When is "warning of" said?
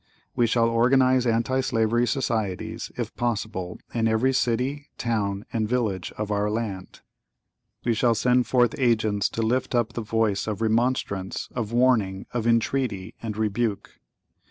11.71-12.47